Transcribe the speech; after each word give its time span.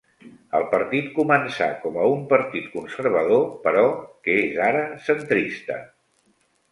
El 0.59 0.63
partit 0.69 1.09
començà 1.17 1.67
com 1.83 1.99
a 2.03 2.07
un 2.13 2.23
partit 2.31 2.65
conservador 2.77 3.45
però 3.67 3.83
que 4.29 4.39
és 4.47 4.57
ara 4.69 4.81
centrista. 5.09 5.77